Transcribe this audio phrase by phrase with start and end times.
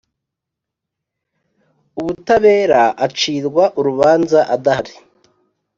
[1.99, 4.93] Ubutabera acirwa urubanza adahari